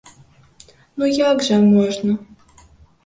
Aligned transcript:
Ну, 0.97 1.03
як 1.31 1.45
жа 1.49 1.61
можна! 1.77 2.17